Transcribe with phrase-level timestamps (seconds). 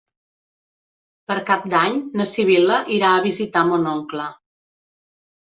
[1.31, 4.27] Per Cap d'Any na Sibil·la irà a visitar mon oncle.